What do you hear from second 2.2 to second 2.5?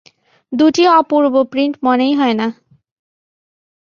না।